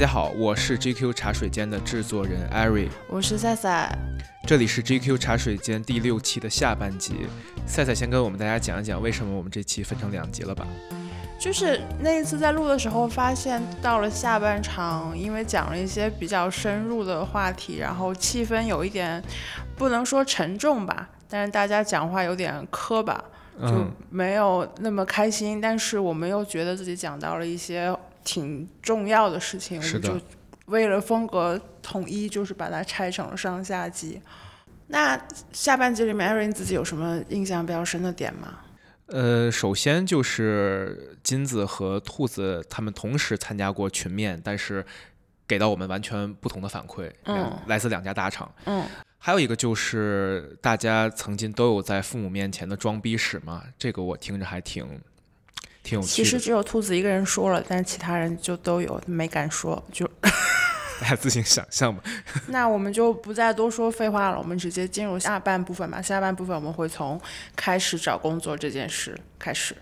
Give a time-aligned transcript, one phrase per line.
[0.00, 3.94] 家好，我是 GQ 茶水间的制作人艾瑞，我是赛赛，
[4.46, 7.26] 这里是 GQ 茶水间第六期的下半集。
[7.66, 10.66] 赛赛先跟我们大家讲一讲为什么我们这期分成两集了吧？
[11.38, 19.22] 就是那一次在录的时候，发现到了下半场，因为讲了一些比较深入的话题，然后气氛有一点
[19.76, 23.22] 不能说沉重吧，但是大家讲话有点磕巴，
[23.60, 25.60] 就没有那么开心。
[25.60, 30.20] 但是我们又觉得自己讲到了一些挺重要的事情，我们就
[30.66, 34.20] 为了风格统一，就是把它拆成了上下集。
[34.88, 35.20] 那
[35.52, 38.58] 下半集里面，艾瑞自己有什么印象比较深的点吗？
[39.06, 44.84] 呃，首先就是金子和兔子他们同时参加过群面，但是
[45.48, 48.84] 给到我们完全不同的反馈，嗯，来自两家大厂，嗯，
[49.18, 55.00] 还有一个就是大家曾经都有在父母面前的装逼史嘛，这个我听着还挺
[55.82, 56.08] 挺有趣。
[56.08, 60.08] 其实只有兔子一个人说了，但是其他人就都有没敢说，就。
[61.00, 62.02] 大家自行想象吧。
[62.48, 66.02] 那我们就不再多说废话了，我们直接进入下半部分吧。
[66.02, 67.18] 下半部分我们会从
[67.56, 69.74] 开始找工作这件事开始。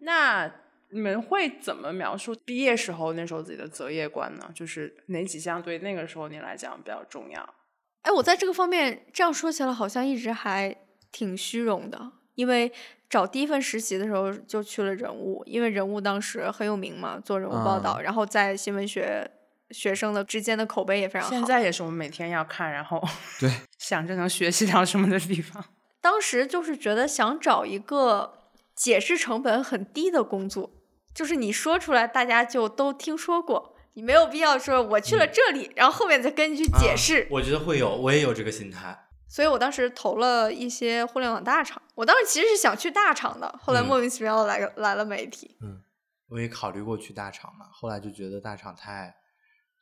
[0.00, 0.46] 那
[0.90, 4.50] 你们会怎么描述毕业时候那时候自己的择业观呢？
[4.54, 7.54] 就是哪几项对那个时候你来讲比较重要？
[8.02, 10.76] 哎，我在这个方面这样说起来好像一直还
[11.10, 12.72] 挺虚荣的，因为。
[13.10, 19.30] 找第一份实习的时候就去了人物，因为人物当时很有名嘛，做人物报道，然后在新闻学
[19.70, 21.30] 学生的之间的口碑也非常好。
[21.30, 23.00] 现在也是我们每天要看，然后
[23.38, 25.64] 对 想着能学习到什么的地方。
[26.00, 28.32] 当时就是觉得想找一个
[28.74, 30.72] 解释成本很低的工作，
[31.14, 37.28] 就是你说出来大家就都听说过，你没有必要说我去了这里，然后后面再跟你去解释。
[37.30, 39.03] 我觉得会有，我也有这个心态。
[39.34, 45.56] 所以我当时投了一些互联网大厂，我当时其实是想去大厂的，后来莫名其妙的来个来了媒体。
[45.60, 45.82] 嗯，
[46.28, 49.12] 我也考虑过去大厂嘛，后来就觉得大厂太，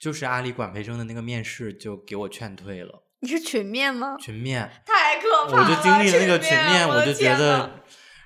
[0.01, 3.03] 就是阿里管培生的那个面试就给我劝退了。
[3.21, 4.17] 你是群面吗？
[4.19, 5.69] 群面， 太可怕了！
[5.69, 7.83] 我就经历了那个群面，我就觉得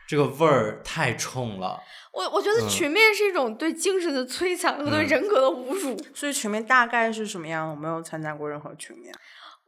[0.06, 1.80] 这个味儿太冲了。
[2.12, 6.00] 我我觉得群面是一种对精神的摧残和对人格的侮辱。
[6.14, 7.68] 所以群面大概是什么样？
[7.68, 9.12] 我没有参加过任何群面。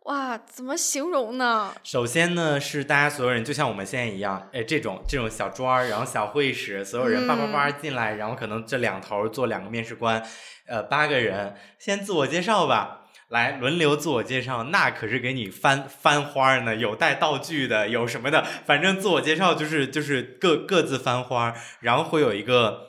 [0.08, 1.70] 哇，怎么形容呢？
[1.84, 10.24] 首先呢，是大家所有人就像我们现在一样，哎，这种这种小桌儿，然后小会议室，所有人叭叭叭进来，然后可能这两头坐两个面试官，
[10.66, 22.88] 呃，八个人，先自我介绍吧，来轮流自我介绍，那可是给你翻翻花呢，有带道具的，有什么的，反正自我介绍就是就是各各自翻花，然后会有一个。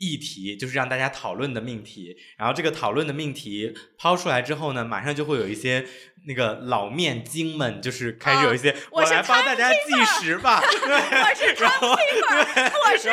[0.00, 5.86] 议题就是让大家讨论的命题，然后这个讨论的命题抛出来之后呢，马上就会有一些
[6.26, 13.10] 那个老面精们，就是开始有一些，我来帮大家计时吧， 我是然后我是，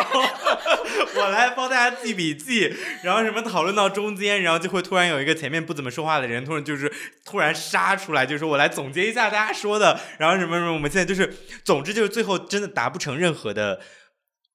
[1.20, 2.74] 我来帮大家记笔记，
[3.04, 6.92] 然后什么讨论到中间，然后就会突然有一个前面不怎么说话的人，突然就是
[7.24, 13.80] 突然杀出来，就说我来总结一下大家说的，然后什么什么，我们现在就是，总之就是最后真的达不成任何的。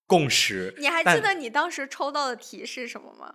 [0.09, 0.75] 共识。
[0.79, 3.35] 你还记得你当时抽到的题是什么吗？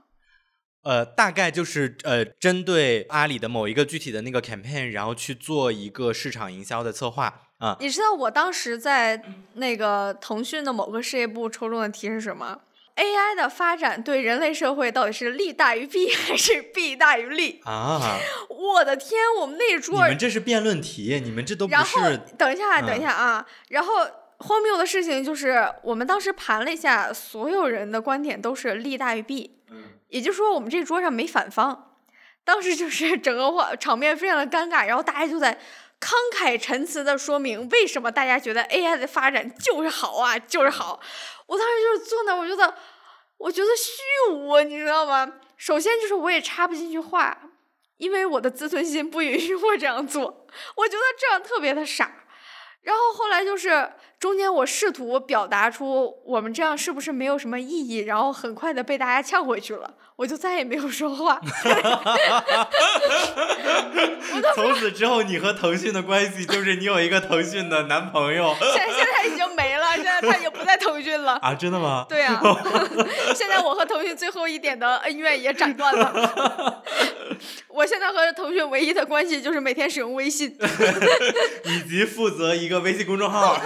[0.82, 7.78] 呃，大概就是呃，针对阿里的某一个具体的那个 campaign，然后去做一个市场营销的策划啊。
[7.80, 9.24] 你知道我当时在
[9.54, 12.60] 那个腾讯的某个事业部抽中的题是什么
[12.98, 18.20] ？AI 的发展对人类社会到底是利大于弊还是弊大于利啊？
[18.50, 22.18] 我的天，我们那桌你们这是辩论题，你们这都不是。
[22.38, 23.94] 等一下，等一下啊，然后。
[24.46, 29.58] 荒谬的事情就是，我们当时盘了一下，所有人的观点都是利大于弊。
[29.72, 31.96] 嗯，也就是说，我们这桌上没反方。
[32.44, 35.58] 当时就是整个话场面非常的尴尬，然后大家就在
[36.02, 41.00] 慷慨陈词的说明为什么大家觉得 AI 的发展就是好啊，就是好。
[41.46, 42.76] 我当时就是坐那，我觉得，
[43.38, 45.36] 我觉得虚无，你知道吗？
[45.56, 47.38] 首先就是我也插不进去话，
[47.96, 50.46] 因为我的自尊心不允许我这样做。
[50.76, 52.23] 我觉得这样特别的傻。
[52.84, 53.90] 然后后来就是
[54.20, 61.40] 中间我试图表达出我们这样是不是没有什么意义，然后很快的被大家呛回去了，我就再也没有说话。
[64.56, 68.56] 从此之后，你和腾讯的关系就是你有一个腾讯的男朋友。
[68.60, 71.34] 现现在已经没了，现在他已经不在腾讯了。
[71.44, 72.06] 啊，真的吗？
[72.10, 72.40] 对呀，
[73.36, 76.84] 现在我和腾讯最后一点的恩怨也斩断了。
[77.68, 80.56] 我现在和腾讯唯一的关系就是每天使用微信，
[81.66, 83.60] 以及负责一个微信公众号。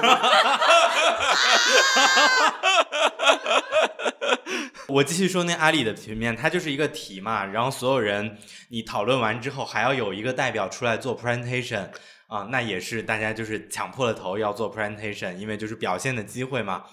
[4.88, 8.38] 我继续说那阿里的平面，它就是一个题嘛，然后所有人
[8.70, 11.90] 你讨论完之后，还要有一个代表出来做 presentation
[12.28, 16.84] 啊，那也是大家就是抢破了头要做 presentation，因为就是表现的机会嘛。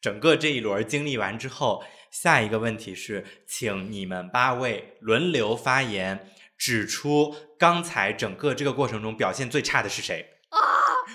[0.00, 6.28] 整个这一轮经历完之后，下一个问题是，请你们八位轮流发言，
[6.58, 10.26] 指出刚才整个这个过程中表现最差的是谁。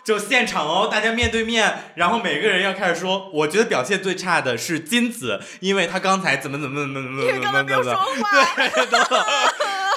[0.06, 8.06] 就现场哦，大家面对面，然后每个人要开始说，我觉得表现最差的是金子，因为他刚才怎么怎么怎么怎么怎么怎么怎么，话。
[8.56, 9.20] 对，等等，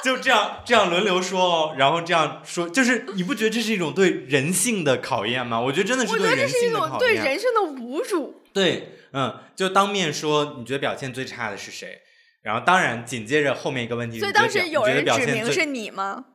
[0.03, 5.59] 就这样这样轮流说哦，然后这样说，就是你不觉得这是一种对人性的考验吗？
[5.59, 6.99] 我觉得真的是我觉得这对人是一种性的考验。
[6.99, 8.41] 对人生的侮辱。
[8.51, 12.01] 对，嗯，就当面说你觉得表现最差的是谁，
[12.41, 16.25] 然后当然紧接着后面一个问题，所以你觉得当时有你觉得人指表现最明是你吗？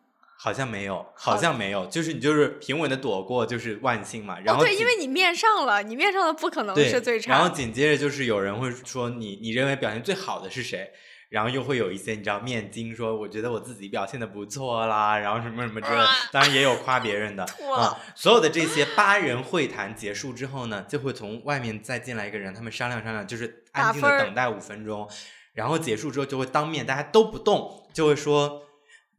[0.41, 4.38] 好像没有，好好像没有，就是你就是平稳的躲过，就是万幸嘛。
[4.44, 7.32] 然哦，对，紧因为你面上了，你面上的不可能对是最差。
[7.32, 10.93] 然后紧接着就是有人会说你你认为表现最好的是谁？
[11.29, 15.99] 然后又会有一些你知道面筋说，我觉得我自己表现的不错啦，然后什么什么之类
[16.33, 17.45] 当然也有夸别人的
[17.77, 17.99] 啊。
[18.15, 25.09] 所有的这些八人会谈结束之后呢，就会从外面再进来一个人，他们商量商量，就是安静的等待五分钟，
[25.53, 28.63] 然后结束之后就会当面大家都不动，就会说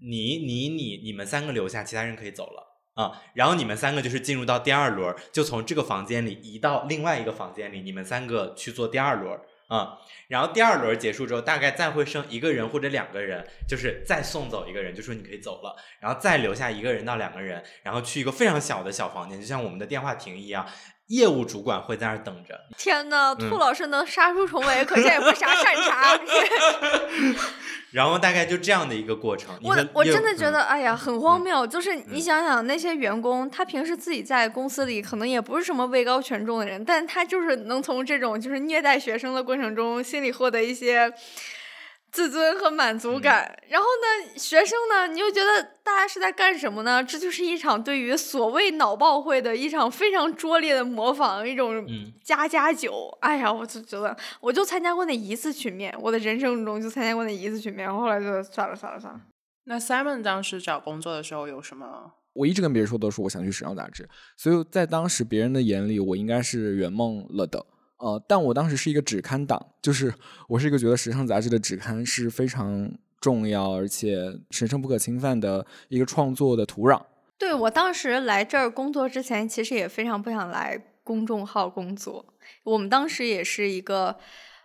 [0.02, 2.68] 你你你你们三个留下，其他人可以走了。
[2.96, 9.88] 啊、然后你们三个就是进入到第二轮，就从这个房间里移到另外一个房间里，你们三个去做第二轮嗯、
[10.27, 20.66] 然后第二轮结束之后，大概再会剩一个人或者两个人，就是再送走一个人，就说你可以走了，然后再留下一个人到两个人，然后去一个非常小的小房间，就像我们的电话亭一样，
[21.10, 22.60] 业务主管会在那儿等着。
[22.78, 26.20] 天呐，嗯兔老师能杀出重围，可见也不啥善茬。
[27.92, 29.58] 然后大概就这样的一个过程。
[29.64, 31.66] 我我真的觉嗯得，哎呀，很荒谬。
[31.66, 41.12] 就是你嗯想想，那些员工，他平时自己在公司里可能也不是什么位高权重的人，但他就是能从这种就是虐待学生的过程中，心里获得一些
[42.12, 43.60] 自尊和满足嗯感。
[43.68, 47.04] 然后呢，学生呢，你又觉得大家是在干什么呢？
[47.04, 53.18] 这就是一场对于所谓脑爆会的一场非常拙劣的模仿，一种嗯加加酒。
[53.22, 59.22] 哎呀，我就觉得，我就参加过那一次群面，我的人生中就参加过那一次群面，后来就算了算了算了。
[59.66, 62.14] 那 Simon 当时找工作的时候有什么？
[62.34, 64.08] 我一直跟别人说都是我想去时尚杂志，
[64.38, 67.66] 所以在当时别人的眼里，我应该是圆梦了的。
[68.00, 70.13] 呃，但我当时是一个纸刊党，就是
[70.48, 72.92] 我是一个觉得时尚杂志的纸刊是非常
[73.22, 74.18] 重要而且
[74.51, 77.01] 神圣不可侵犯的一个创作的土壤。
[77.38, 82.25] 对我当时来这儿工作之前，其实也非常不想来公众号工作。
[82.63, 84.18] 我们当时也是一个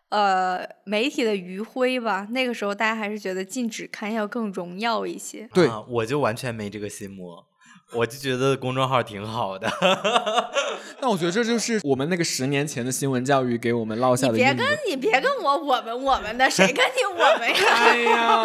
[0.08, 5.48] 呃媒体的余晖吧，那个时候大家还是觉得进纸刊要更荣耀一些。
[5.52, 7.46] 对啊，我就完全没这个心魔，
[7.94, 9.70] 我就觉得公众号挺好的。
[11.00, 17.56] 但我觉得这就是我们那个十年前的新闻教育给我们落下的别跟你别跟我我们我们的，谁跟你我们呀？
[17.74, 18.44] 哎呀，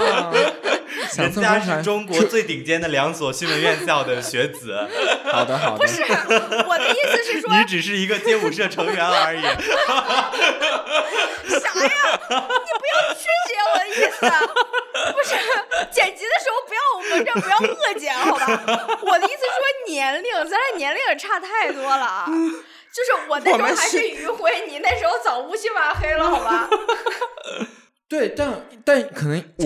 [1.12, 4.78] 想人家是中国最顶尖的两所新闻院校的学子，
[5.31, 9.42] 好的好的，不是我的意思是说，你只是一个街舞社成员而已。
[9.42, 9.48] 啥
[11.86, 11.92] 呀？
[12.30, 14.40] 你不要曲解我的意思，啊
[15.13, 15.30] 不是
[15.92, 18.98] 剪辑的时候不要我们这不要恶剪好吧？
[19.01, 22.27] 我的意思是说年龄，咱俩年龄也差太多了啊。
[22.91, 26.68] 就是我那时候还是是余晖，你那时候早乌漆嘛黑了，好吧？
[28.09, 29.65] 对，但但可能我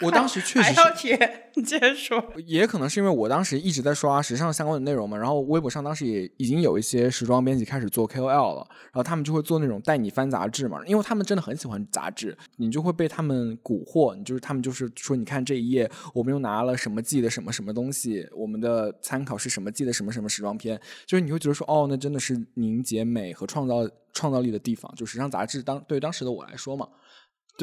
[0.00, 2.22] 我我当时确实是要贴，你接着说。
[2.46, 26.88] 也可能是因为我当时一直在刷时尚相关的内容嘛，然后微博上当时也已经有一些时装编辑开始做 KOL 了，然后他们就会做那种带你翻杂志嘛，因为他们真的很喜欢杂志，你就会被他们蛊惑，你就是他们就是说，你看这一页我们又拿了什么季的什么什么东西，我们的参考是什么季的什么什么时装片，就是你会觉得说，哦，那真的是凝结美和创造创造力的地方，就时尚杂志当对于当时的我来说嘛，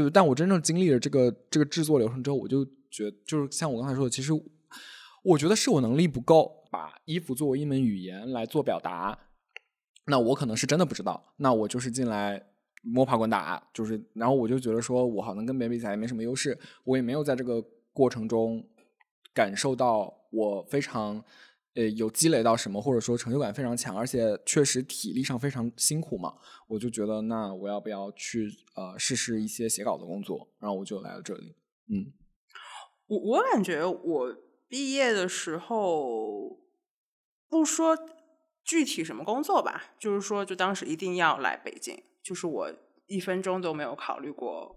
[0.03, 4.31] 对，但我真正经历了这个这个制作流程之后，我就觉得，就是像我刚才说的，其实
[5.23, 9.17] 我觉得是我能力不够，把衣服作为一门语言来做表达。
[10.05, 12.41] 那我可能是真的不知道，那我就是进来
[12.83, 17.59] 摸爬滚打，就是，然后我就觉得说我好像跟别人比起来没什么优势，我也没有在这个
[17.91, 18.63] 过程中
[19.33, 21.23] 感受到我非常
[21.77, 26.33] 呃有积累到什么，或者说成就感非常强，而且确实体力上非常辛苦嘛，
[26.67, 31.55] 我就觉得那我要不要去呃试试一些写稿的工作，然后我就来了这里，
[31.89, 32.11] 嗯。
[33.09, 34.35] 我我感觉我
[34.67, 36.59] 毕业的时候，
[37.47, 37.97] 不说
[38.65, 42.73] 具体什么工作吧，就是说，就当时一定要来北京，就是我
[43.05, 44.75] 一分钟都没有考虑过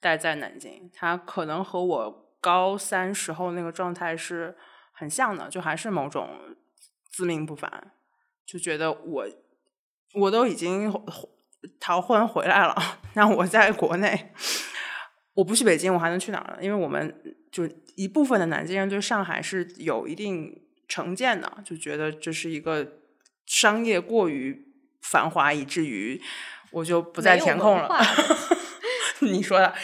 [0.00, 0.88] 待在南京。
[0.94, 4.56] 他可能和我高三时候那个状态是
[5.00, 6.28] 很像的，就还是某种
[7.10, 7.90] 自命不凡，
[8.44, 9.26] 就觉得我
[10.12, 10.92] 我都已经
[11.80, 12.76] 逃婚回来了，
[13.14, 14.34] 那我在国内。
[15.32, 16.62] 我不去北京，我还能去哪儿呢？
[16.62, 22.98] 因为我们就一部分的南京人对上海是有一定成见的，就觉得这是一个
[23.46, 24.66] 商业过于
[25.00, 26.20] 繁华，以至于
[26.72, 27.88] 我就不再填空了。
[29.26, 29.74] 你说的，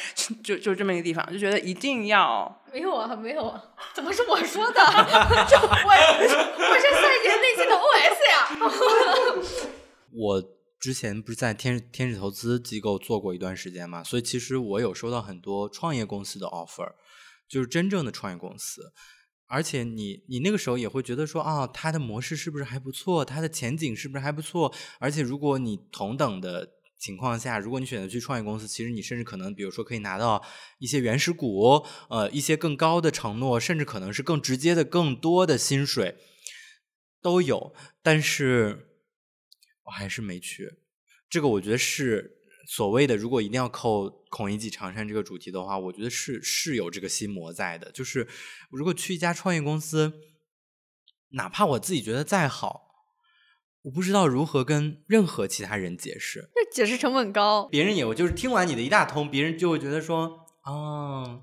[0.43, 3.63] 就就这么一个地方，就觉得一定要没有啊，没有啊，
[3.95, 4.81] 怎么是我说的？
[5.49, 8.37] 就我我是赛姐内心的 OS 呀。
[10.13, 10.43] 我
[10.81, 16.93] 之前不是在天天使投资机构做过一段时间嘛，所以其实我有收到很多创业公司的 offer，
[17.49, 18.93] 就是真正的创业公司。
[19.49, 24.73] 而且你你那个时候也会觉得说啊，它的模式是不是还不错，它的前景是不是还不错？
[24.99, 30.43] 而且如果你同等的情况下，如果你选择去创业公司，其实你甚至可能，比如说可以拿到
[30.79, 36.17] 一些原始股，呃，一些更高的承诺，甚至可能是更直接的、更多的薪水
[37.21, 37.75] 都有。
[38.03, 38.89] 但是
[39.85, 40.79] 我还是没去。
[41.29, 47.93] 这个我觉得是所谓的，如果一定要扣孔乙己长衫这个主题的话，我觉得是是有这个心魔在的。
[47.93, 48.27] 就是
[48.71, 50.15] 如果去一家创业公司，
[51.31, 52.86] 哪怕我自己觉得再好，
[53.87, 56.51] 我不知道如何跟任何其他人解释。
[56.53, 61.43] 这解释成本高，别人也就是听完你的一大通，别人就会觉得说，哦，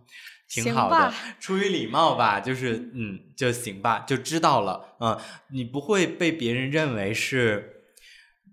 [0.49, 5.17] 挺好的，出于礼貌吧，就是嗯，就行吧，就知道了，嗯，
[5.51, 7.85] 你不会被别人认为是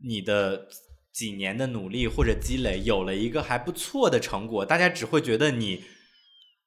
[0.05, 0.69] 你的
[1.13, 5.83] 几年的努力或者积累有了一个还不错的成果，大家只会觉得你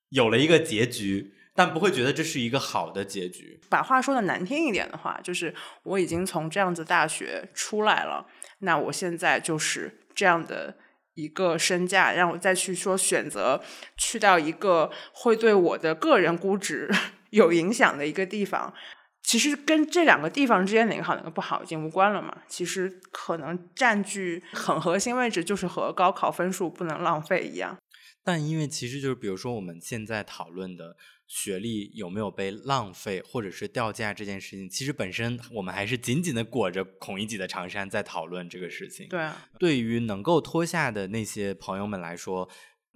[0.09, 3.60] 有了一个结局，但不会觉得这是一个好的结局。
[3.69, 8.25] 把话说的难听一点的话，就是我已经从这样子大学出来了，
[8.60, 10.75] 那我现在就是这样的
[11.13, 13.62] 一个身价，让我再去说选择
[13.98, 16.89] 去到一个会对我的个人估值
[17.29, 18.74] 有影响的一个地方。
[19.22, 22.39] 其实跟这两个地方之间哪个好哪个不好已经无关了嘛。
[22.48, 27.77] 其实可能占据很核心位置，就是和高考分数不能浪费一样。
[28.22, 30.98] 但因为其实就是比如说我们现在讨论的
[31.35, 39.07] 学历有没有被浪费或者是掉价这件事情，其实本身我们还是紧紧的裹着孔乙己的长衫在讨论这个事情。
[39.09, 42.47] 对啊，对于能够脱下的那些朋友们来说，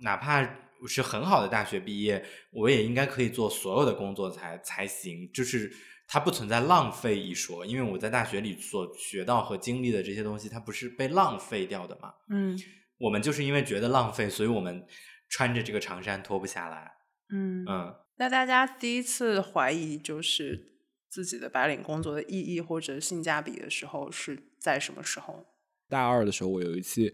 [0.01, 0.47] 哪怕
[0.87, 5.27] 是很好的大学毕业，我也应该可以做所有的工作才才行。
[5.33, 5.73] 就是
[6.07, 12.13] 它不存在浪费一说，因为我在大学里所学到和经历的这些东西，它不是被浪费掉的嘛。
[12.29, 12.55] 嗯
[12.99, 14.85] 我们就是因为觉得浪费，所以我们
[15.27, 16.91] 穿着这个长衫脱不下来。
[17.29, 25.45] 嗯嗯，那大家第一次怀疑就是自己的白领工作的意义或者性价比的时候是在什么时候？
[25.87, 27.13] 大二的时候，我有一次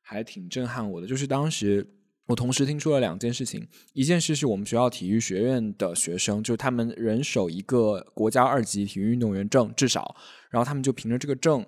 [0.00, 1.86] 还挺震撼我的，就是当时
[2.26, 10.14] 我同时听说了两件事情，一件事是我们学校体育学院的学生，就他们人手一个国家二级体育运动员证，至少，
[10.50, 11.66] 然后他们就凭着这个证。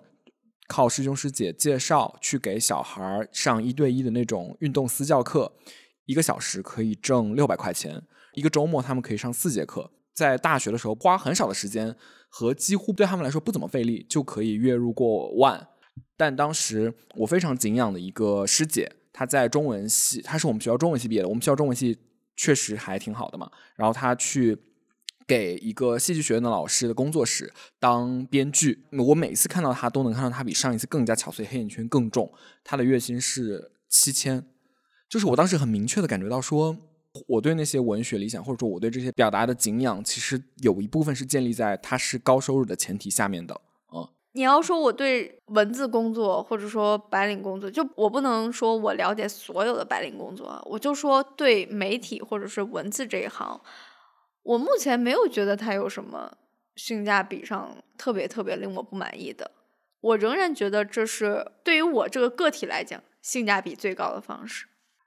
[0.67, 5.53] 靠师兄师姐介绍去给小孩上一对一的那种运动私教课，
[6.07, 8.03] 一个小时可以挣六百块钱，
[8.35, 9.91] 一个周末他们可以上四节课。
[10.13, 11.97] 在大学的时候花很少的时间
[12.29, 15.67] 和几乎对他们来说不怎么费力，就可以月入过万。
[16.17, 21.29] 但当时我非常敬仰的一个师姐，她在中文系，她是我们学校中文系毕业的。
[21.29, 21.99] 我们学校中文系
[22.37, 23.51] 确实还挺好的嘛。
[23.75, 24.57] 然后她去
[25.27, 28.85] 给一个戏剧学院的老师的工作室当编剧。
[29.09, 32.33] 我每次看到她，都能看到她比上一次更加憔悴，黑眼圈更重。
[32.63, 34.47] 她的月薪是七千，
[35.09, 36.77] 就是我当时很明确的感觉到说。
[37.27, 43.55] 我对那些文学理想，或者说我对这些表达的敬仰，其实有一部分是建立在他是高收入的前提下面的。
[43.87, 53.61] 啊你要说我对文字工作或者说白领工作，就我不能说我了解所有的白领工作，我就说对媒体或者是文字这一行，
[54.43, 56.37] 我目前没有觉得它有什么
[56.75, 59.53] 性价比上特别特别令我不满意的。
[60.01, 64.67] 我仍然觉得这是对于我这个个体来讲性价比最高的方式。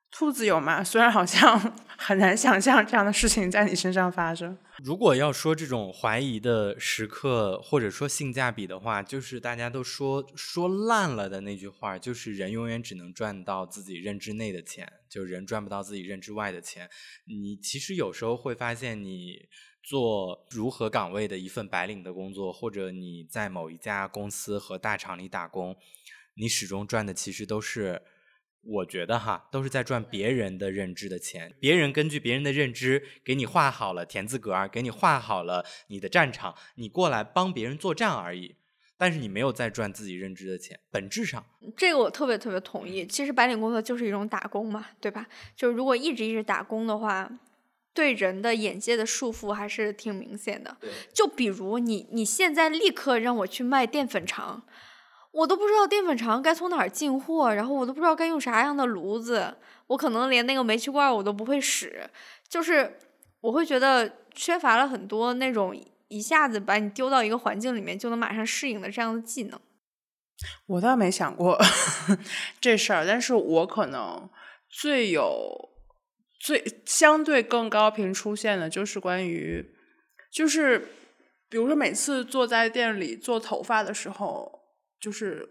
[0.10, 0.84] 兔子有吗？
[0.84, 1.60] 虽然好像
[1.98, 4.58] 很难想象这样的事情在你身上发生。
[4.84, 16.90] 如果要说这种怀疑的时刻，或者说性价比的话，就是大家都说说烂了的那句话，就是人永远只能赚到自己认知内的钱，就人赚不到自己认知外的钱。
[17.26, 19.50] 你其实有时候会发现，你
[19.84, 25.76] 做如何岗位的一份白领的工作，或者你在某一家公司和大厂里打工，
[26.36, 28.02] 你始终赚的其实都是。
[28.68, 31.54] 我觉得哈，都是在赚别人的认知的钱。
[31.60, 38.56] 别人根据别人的认知给你画好了田字格儿，给你画好了你的战场，你过来帮别人作战而已。
[39.00, 41.46] 但是你没有在赚自己认知的钱，本质上，
[41.78, 43.06] 这个我特别特别同意。
[43.06, 45.28] 其实白领工作就是一种打工嘛，对吧？
[45.56, 47.30] 就如果一直一直打工的话，
[47.94, 50.76] 对人的眼界的束缚还是挺明显的。
[51.14, 54.64] 就比如你，你现在立刻让我去卖淀粉肠。
[55.32, 59.56] 我都不知道淀粉肠该从哪儿进货，然后我都不知道该用啥样的炉子，
[59.88, 62.10] 我可能连那个煤气罐我都不会使，
[62.50, 62.98] 就是
[63.42, 65.76] 我会觉得缺乏了很多那种
[66.08, 69.60] 一下子把你丢到一个环境里面就能马上适应的这样的技能。
[70.68, 71.58] 我倒没想过
[72.62, 74.30] 这事儿，但是我可能
[74.70, 75.70] 最有
[76.40, 79.66] 最相对更高频出现的就是关于，
[80.32, 80.90] 就是
[81.50, 84.60] 比如说每次坐在店里做头发的时候，
[85.00, 85.48] 就是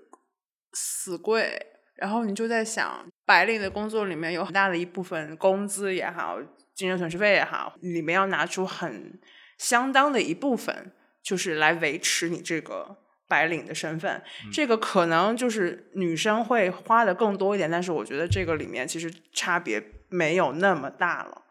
[0.72, 6.38] 死贵，然后你就在想，白领的工作里面有很大的一部分工资也好，
[6.74, 9.18] 精神损失费也好，里面要拿出很
[9.58, 12.98] 相当的一部分，就是来维持你这个。
[13.28, 14.22] 白领的身份，
[14.52, 21.42] 这个可能就是女生会花的更多一点，但是我觉得这个里面其实差别没有那么大了。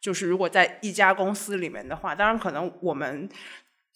[0.00, 3.28] 就是如果在一家公司里面的话，当然可能我们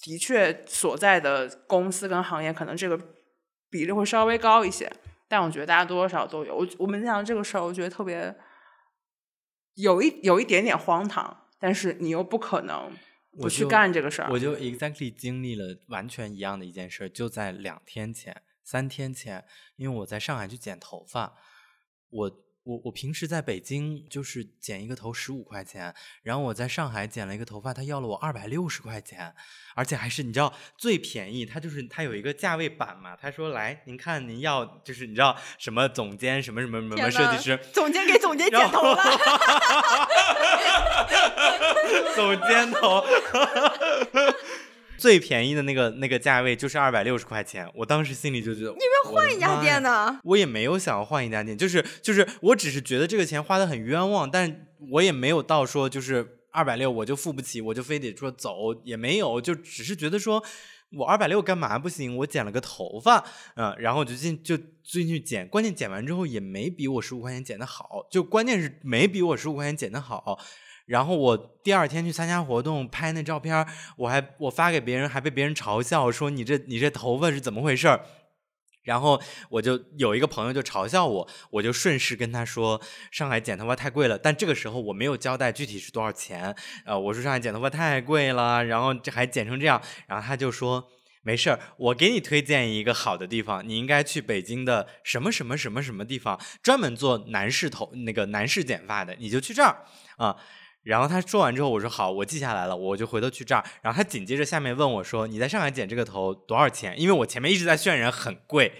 [0.00, 2.98] 的确所在的公司跟行业可能这个
[3.70, 4.92] 比例会稍微高一些，
[5.28, 6.56] 但我觉得大家多多少少都有。
[6.56, 8.34] 我我们讲这个事儿，我觉得特别
[9.74, 12.92] 有一有一点点荒唐，但是你又不可能。
[13.38, 19.44] 不去干这个事儿，我就 exactly 经历了完全一样的一件事，就在两天前、三天前，
[19.76, 21.34] 因为我在上海去剪头发，
[22.10, 22.47] 我。
[22.68, 29.34] 我我平时在北京就是剪一个头十五块钱，然后我在上海剪了一个头发，他要了我二百六十块钱，
[29.74, 39.02] 而且还是你知道最便宜，他就是他有一个价位版嘛，他说来您看您要就是你知道什么总监什么什么什么设计师，总监给总监剪头发，
[42.14, 43.02] 总监头。
[44.98, 50.18] 最便宜的那个那个价位就是二百六十块钱，我当时心里就觉得，你要换一家店呢？
[50.24, 60.42] 我也没有想要换一家店，就是就是我只是觉得这个钱花的很冤枉，但我也没有到说就是二百六我就付不起，我就非得说走也没有，就只是觉得说
[60.96, 62.16] 我二百六干嘛不行？
[62.16, 63.24] 我剪了个头发，
[63.56, 70.38] 嗯，然后我就进就进去剪，关键剪完之后也没比我十五块钱剪的好，就关键是没比我十五块钱剪的好。
[70.86, 73.66] 然后我第二天去参加活动，拍那照片
[73.98, 78.00] 我还我发给别人，还被别人嘲笑说你这你这头发是怎么回事儿？
[78.88, 79.20] 然后
[79.50, 90.82] 我就有一个朋友就嘲笑我，我就顺势跟他说上海剪头发太贵了，但这个时候我没有交代具体是多少钱，呃，我说上海剪头发太贵了，然后这还剪成这样，然后他就说
[91.22, 99.84] 没事儿，我给你推荐一个好的地方，你应该去北京的什么什么什么什么地方，专门做男士头那个男士剪发的，你就去这儿
[100.16, 100.34] 啊。
[100.84, 103.62] 然后他说完之后，我说好，我记下来了，我就回头去这儿。
[103.82, 108.72] 然后他紧接着下面问我说：“你在上海剪这个头多少钱？”因为我前面一直在渲染很贵，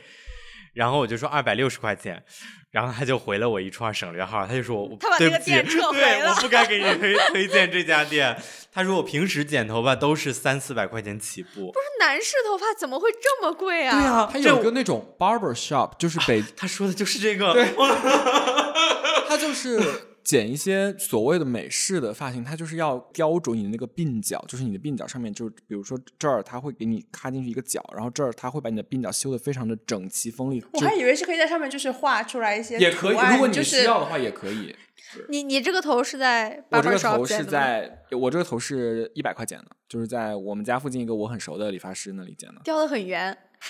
[0.75, 2.25] 然后我就说二百六十块钱。
[2.71, 8.37] 然后他就回了我一串省略号，他就说：“我他把那个店撤回了，我不该给你 推推荐这家店。”
[8.71, 13.99] 他说：“我平时剪头发都是三四百块钱起步。”不是男士头发怎么会这么贵啊？
[13.99, 17.73] 对啊，他有一个那种 barber shop，就是北，他说的就是这个，对，
[19.27, 20.08] 他就是。
[20.29, 30.63] 剪一些所谓的美式的发型，它就是要雕琢你的那个鬓角，就是你的鬓角上面，就比如说这儿，它会给你卡进去一个角，然后这儿它会把你的鬓角修的非常的整齐锋利。
[30.75, 34.77] 我还以为是可以在上面就是画出来一些也可以，如果你需要的话也可以。
[35.31, 36.63] 你你这个头是在？
[36.73, 43.35] 我这个头是在，我这个头是一百块剪的，就是在我们家附近一个我很熟的理发师那里剪的，雕的很圆。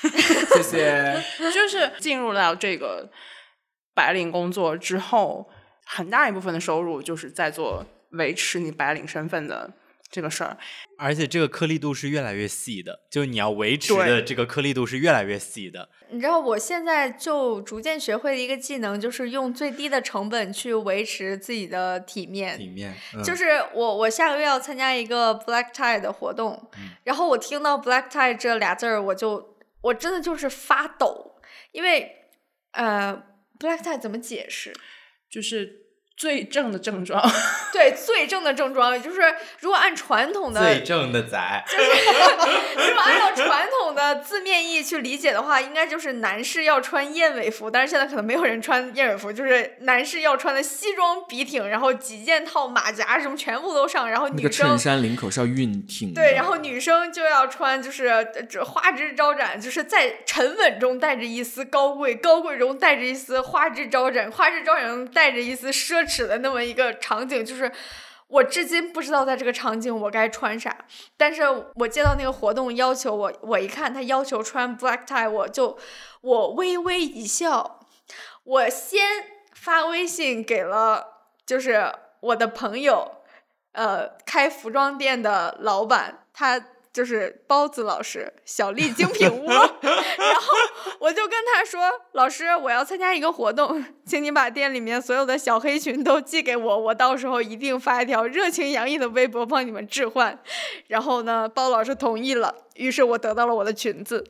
[0.56, 1.22] 谢谢。
[1.54, 3.08] 就是进入到这个
[3.94, 5.48] 白领工作之后。
[5.90, 9.72] 很大一部分的收入就是在做维持你白领身份的
[10.10, 10.56] 这个事儿，
[10.98, 15.88] 而且这个颗粒度是越来越细的，就你要维持的这个颗粒度是越来越细的。
[16.10, 22.56] 你知道，我现在就逐渐学会了一个技能，就是用最低的成本去维持自己的体面。
[22.56, 26.70] 体面，就是我我下个月要参加一个 black tie 的活动，
[27.04, 31.34] 然后我听到 black tie 这俩字儿，我就我真的就是发抖，
[31.72, 32.10] 因为
[32.72, 33.22] 呃
[33.58, 34.74] ，black tie 怎么解释？
[35.28, 35.87] 就是
[36.18, 37.22] 最正的正装，
[37.72, 39.20] 对，最正的正装，就是
[39.60, 41.84] 如果按传统的最正的仔，就是
[42.88, 58.10] 如果按照传统的字面意义去理解的话，应该就是男士要穿燕尾服，但是现在可能没有人穿燕尾服，就是男士要穿的西装笔挺，然后几件套、马甲什么全部都上，然后女生衬衫领口是要熨挺，对，然后女生就要穿就是
[58.64, 66.07] 花枝招展，就是在沉稳中带着一丝高贵，高贵中带着一丝花枝招展，花枝招展中带着一丝奢。
[66.08, 67.70] 耻的那么一个场景，就是
[68.28, 70.74] 我至今不知道在这个场景我该穿啥。
[71.16, 71.42] 但是
[71.74, 75.78] 我接到那个活动要求，我我一看他要求穿 black tie，我就
[76.22, 77.80] 我微微一笑。
[78.44, 79.02] 我先
[79.52, 83.22] 发微信给了就是我的朋友，
[83.72, 86.64] 呃，开服装店的老板，他。
[86.98, 90.56] 就是包子老师，小丽精品屋 然后
[90.98, 91.80] 我就跟他说
[92.10, 100.36] ：“老师，我要参加一个活动， 请你把店里面所有的小黑裙都寄给我，我到时候一定发一条热情洋溢的微博帮你们置换。”
[100.88, 104.24] 然后呢，包老师同意了，于是我得到了我的裙子。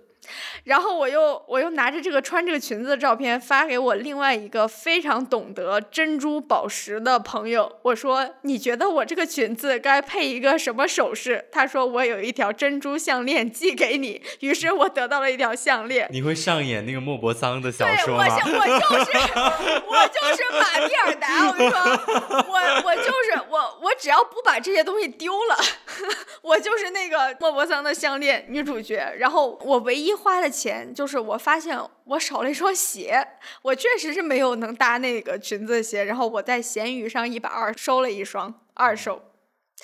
[0.64, 11.46] 然后我又我又拿着这个穿这个裙子的照片发给我另外一个非常懂得珍珠宝石的朋友，我说你觉得我这个裙子该配一个什么首饰？
[11.50, 16.08] 他说我有一条珍珠项链寄给你，于是我得到了一条项链。
[16.10, 18.24] 你会上演那个莫泊桑的小，说吗？
[18.24, 19.18] 我想我就是
[19.86, 21.78] 我就是马蒂尔达，我跟你说，
[22.48, 25.56] 我我就是我我只要不把这些东西丢了，
[26.42, 28.98] 我就是那个莫泊桑的项链女主角。
[29.18, 33.26] 然后我唯一花的钱就是我发现我少了一双鞋，
[33.62, 39.22] 我确实是没有能搭那个裙子的鞋，然后我在闲鱼上一百二收了一双二手。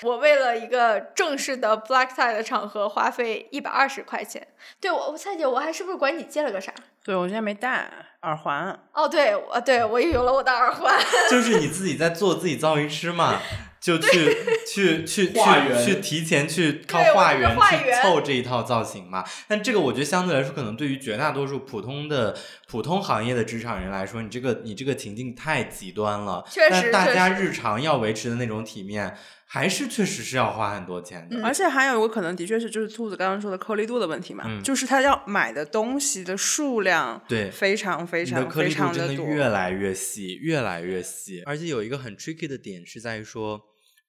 [0.02, 4.46] 我为了一个正式的 black tie 的场合花费一百二十块钱。
[4.80, 6.74] 对我，蔡姐，我还是不是管你借了个啥？
[7.04, 7.90] 对我现在没戴
[8.22, 10.98] 耳环，哦，对，我对我也有了我的耳环。
[11.30, 13.38] 就是你自己在做自己造型师嘛，
[13.78, 14.34] 就去
[14.66, 19.22] 去去 去去提前去靠化缘去凑这一套造型嘛。
[19.46, 22.34] 但这个我觉得相对来说，可能对于绝大多数普通的
[22.68, 26.42] 普通行业的职场人来说，你这个你这个情境太极端了。
[26.50, 29.14] 确实但大确实家日常要维持的那种体面，
[29.54, 31.36] 还是确实是要花很多钱的。
[31.38, 41.40] 嗯而且还有一个可能的确是就是兔子刚刚说的颗粒度的问题嘛，嗯就是他要买的东西的数量对非常非常非颗粒度真的多，越来越细，越来越细。
[41.46, 43.60] 而且有一个很 tricky 的点是在于说，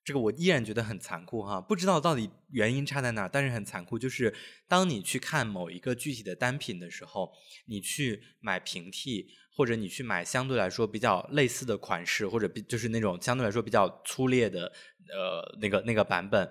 [0.04, 4.00] 这个我依然觉得很残酷哈，不知道到底原因差在哪儿，但是很残酷。
[4.00, 4.34] 就是
[4.68, 7.32] 当你去看某一个具体的单品的时候，
[7.68, 14.72] 你去买平替，或者你去买相对来说比较类似的款式，或者比就是那种相对来说比较粗劣的
[15.10, 16.50] 呃那个那个版本。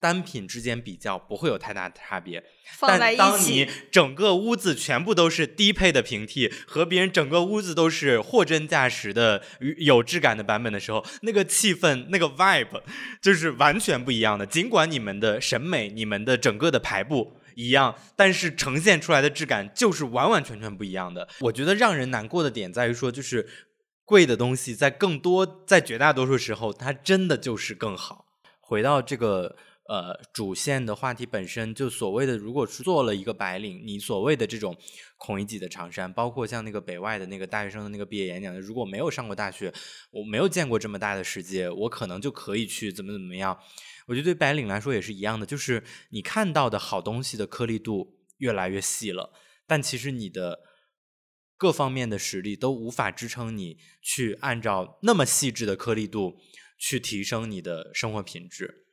[0.00, 2.44] 单品之间比较不会有太大的差别，
[2.76, 9.42] 放在一但当你起，整个屋子全部都是低配的平替，和别人整个屋子都是货真价实的
[9.78, 12.82] 有质感的版本的时候，那个气氛、那个 vibe
[13.22, 14.44] 就是完全不一样的。
[14.44, 21.26] 尽管你们的审美、你们的整个的排布一样，但是呈现出来的质感就是完完全全不一样的。
[21.40, 23.48] 我觉得让人难过的点在于说，就是
[24.04, 28.26] 贵的东西在更多在绝大多数时候，它真的就是更好。
[28.60, 29.56] 回到这个
[29.88, 34.76] 呃主线的话题本身，就所谓的，如果是做了一个白领，你所谓的这种
[35.16, 39.72] 孔乙己的长衫，包括像那个北外的那个大学生的那个毕业演讲，如果没有上过大学，
[40.10, 43.58] 我没有见过这么大的世界，我可能就可以去怎么怎么样。
[44.06, 49.32] 我觉得对白领来说也是一样的，就是你看到的好东西的颗粒度越来越细了，
[49.66, 50.60] 但其实你的
[51.64, 56.34] 各方面的实力都无法支撑你去按照那么细致的颗粒度
[56.78, 58.84] 去提升你的生活品质。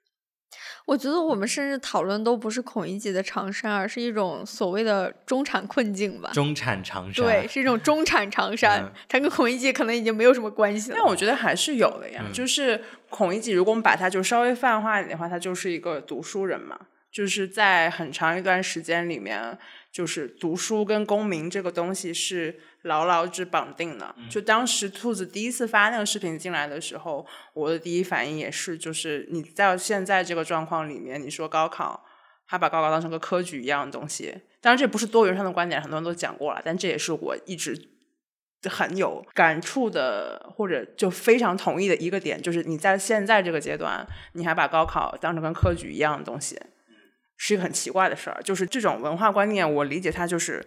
[0.86, 6.32] 我觉得我们甚至讨论都不是孔乙己的长衫，而是一种所谓的中产困境吧。
[6.32, 10.96] 中产长衫，对，是一种中产长衫嗯，它跟孔乙己可能已经没有什么关系了。
[10.98, 16.80] 但我觉得还是有的呀，嗯就是孔乙己，如果我们把它就稍微泛化一点的话，他就是一个读书人嘛，
[17.12, 19.58] 就是在很长一段时间里面，
[19.92, 24.16] 就是读书跟公民这个东西是牢牢之绑定的。
[24.30, 32.06] 就当时兔子第一次发那个视频进来的时候，我的第一反应也是，就是你在现在这个状况里面，你说高考，
[32.48, 37.90] 他把高考当成个科举一样的东西，当然这不是多元上的观点，很多人都讲过了，但这也是我一直
[38.70, 46.60] 很有感触的，或者就非常同意的一个点，就是你在现在这个阶段，你还把高考当成跟科举一样的东西，
[47.44, 48.40] 是一个很奇怪的事儿。
[48.44, 50.64] 就是这种文化观念，我理解它就是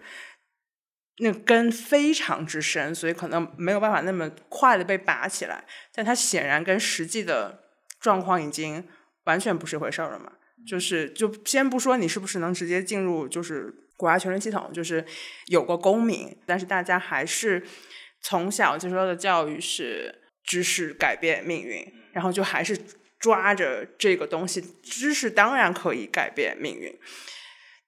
[1.19, 5.63] 那根非常之深，所以可能没有办法那么快的被拔起来。
[5.93, 7.63] 但它显然跟实际的
[8.01, 8.85] 状况已经
[9.23, 10.33] 完全不是一回事儿了嘛。
[10.67, 15.05] 就是就先不说你是不是能直接进入就是国家权力系统，就是
[15.45, 17.63] 有个公民，但是大家还是
[18.21, 22.77] 从小接受到的教育是知识改变命运，然后就还是
[23.19, 26.97] 抓着这个东西，知识当然可以改变命运，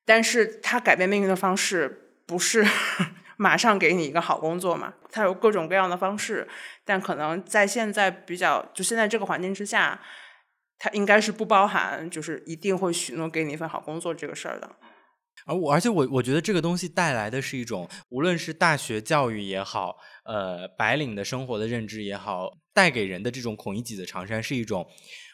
[0.05, 2.65] 但是它改变命运的方式不是
[3.37, 6.47] 马上给你一个好工作嘛，它有各种各样的方式，
[6.85, 10.01] 但可能在现在比较就现在这个环境之下。
[10.79, 14.75] 它应该是不包含，就是一定会许诺给你一份好工作这个事儿的。
[15.47, 24.87] 而我而且我我觉得这个东西带来的是一种，无论是大学教育也好，呃，白领的生活的认知也好，带给人的这种孔乙己的长衫是一种。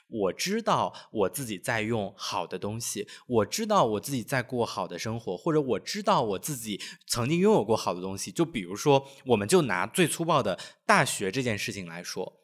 [0.09, 8.31] 我知道我自己在用好的东西，我知道我自己在过好的生活，或者我知道我自己曾经拥有过好的东西。
[8.31, 12.42] 就比如说，我们就拿最粗暴的大学这件事情来说，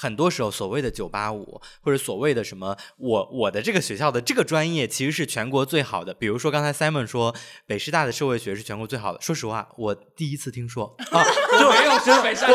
[0.00, 6.14] 很多时候所谓的九八五或者所谓的什么，我我的这个学校的这个专业其实是全国最好的。
[6.14, 7.34] 比如说刚才 Simon 说
[7.66, 10.94] 北师大的社会学是全国最好的，说实话，我第一次听说。
[11.10, 11.24] 啊，
[11.58, 12.48] 就 没有说北师大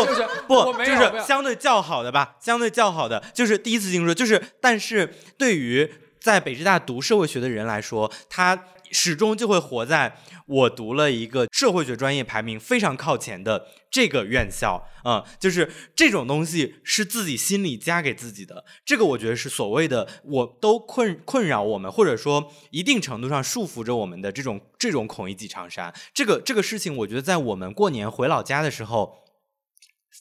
[0.47, 8.57] 不不就是相对较好的吧，相对较好的，就是第一次听说，就是但是对于在北师大读社会学的人来说，他
[8.93, 29.25] 始终就会活在我读了一个社会学专业排名非常靠前的这个院校，嗯，就是这种东西是自己心里加给自己的，这个我觉得是所谓的我都困困扰我们，或者说一定程度上束缚着我们的这种这种孔乙己长衫，这个这个事情，我觉得在我们过年回老家的时候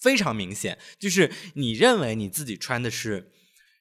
[0.00, 3.30] 非常明显，就是你认为你自己穿的是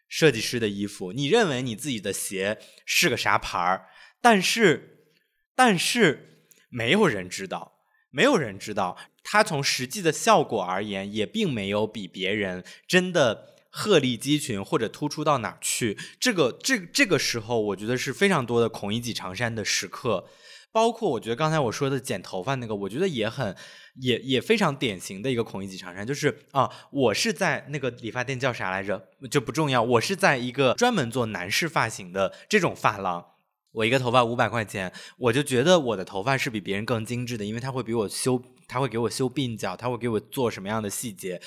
[0.10, 3.88] 设计师的衣服，你认为你自己的鞋是个啥牌儿。
[4.22, 5.08] 但是，
[5.56, 7.74] 但是没有人知道，
[8.12, 15.98] 没有人知道，它从实际的效果而言，也并没有比别人真的鹤立鸡群或者突出到哪去。
[16.20, 20.28] 这个，这这个时候，我觉得是非常多的孔乙己长衫的时刻。
[20.74, 23.54] 包括我觉得刚才我说的剪头发那个，我觉得也很，
[23.96, 33.26] 也也非常典型的一个孔乙己长衫，就是啊，我是在那个理发店叫啥来着，就不重要，我是在一个专门做男士发型的这种发廊。
[33.72, 41.42] 我一个头发五百块钱，我就觉得我的头发是比别人更精致的，因为他会比我修，他会给我修鬓角，他会给我做什么样的细节，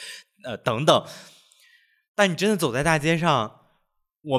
[0.44, 1.04] 呃，等等。
[2.14, 3.60] 但你真的走在大街上，
[4.22, 4.38] 我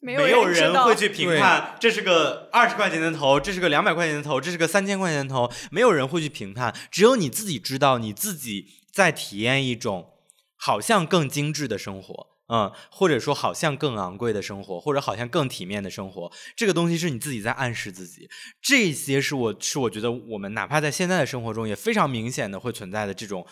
[0.00, 10.12] 没没有人会去评判这是个二十块钱的头，这是个两百块钱的头，这是个三千块钱的头，没有人会去评判，只有你自己知道，你自己在体验一种
[10.56, 12.37] 好像更精致的生活。
[12.48, 18.28] 嗯，或者说好像更昂贵的生活，或者好像更体面的生活，这个东西是你自己在暗示自己。
[18.62, 23.46] 这些是我是我觉得我们哪怕在现在的生活中也非常明显的会存在的这种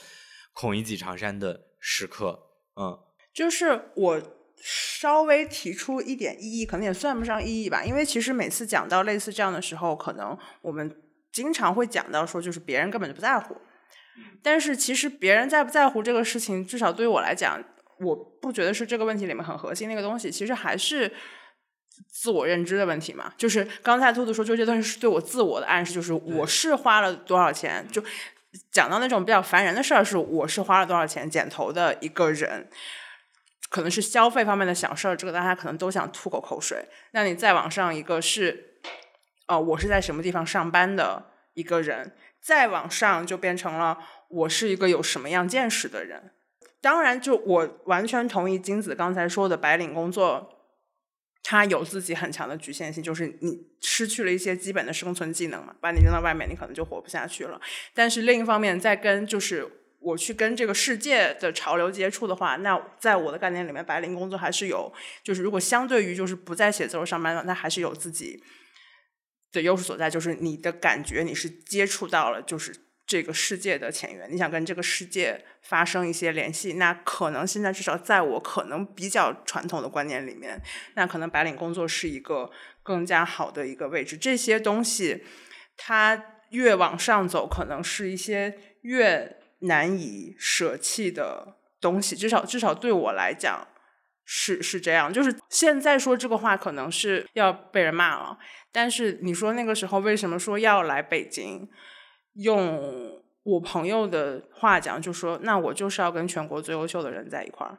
[0.54, 2.40] 孔乙己长衫的时刻。
[2.80, 2.98] 嗯，
[3.35, 4.22] 就是我
[4.56, 13.54] 稍微提出一点异议，可能也算不上异议吧，因为其实每次讲到类似这样的时候，可能我们经常会讲到说，就是别人根本就不在乎。
[14.42, 17.62] 但是其实别人在不在乎这个事情，至少对于我来讲，
[18.00, 21.12] 我不觉得是这个问题里面很核心那个东西，其实还是
[22.09, 23.32] 自我认知的问题嘛。
[23.37, 28.02] 就是刚才兔子说，就这东西是对我自我的暗示，就是我是花了多少钱，就
[28.70, 32.68] 讲到那种比较烦人的事儿，是我是花了多少钱剪头的一个人，
[33.70, 36.88] 可能是消费方面的小事儿，这个大家可能都想吐口口水。
[37.12, 38.78] 那你再往上一个是，
[39.48, 46.32] 哦，我是在什么地方上班的一个人，再往上就变成了我是一个有什么样见识的人。
[46.80, 50.52] 当然，就我完全同意金子刚才说的，白领工作
[51.42, 57.60] 它有自己很强的局限性，就是你失去了一些基本的生存技能嘛，把你扔到外面，你可能就活不下去了。
[57.94, 59.66] 但是另一方面，在跟就是
[60.00, 64.92] 我去跟这个世界的潮流接触的话，那在我的概念里面，白领工作还是有，
[65.24, 68.42] 就是如果相对于就是不在写字楼上班的，那还是有自己
[69.50, 72.86] 的优势所在，就是你的感觉你是接触到了，就是。
[73.06, 80.60] 这个世界的前缘，你想跟这个世界发生一些联系，那可能现在至少在我可能比较传统的观念里面，
[80.94, 82.50] 那可能白领工作是一个
[82.82, 84.16] 更加好的一个位置。
[84.16, 85.24] 这些东西，
[85.76, 92.16] 它越往上走，可能是一些越难以舍弃的东西。
[92.16, 93.68] 至少，至少对我来讲
[94.24, 95.12] 是是这样。
[95.12, 98.36] 就是现在说这个话，可能是要被人骂了。
[98.72, 101.68] 但是你说那个时候为什么说要来北京？
[102.37, 107.79] 用我朋友的话讲，就说那我就是要跟全国最优秀的人在一块儿。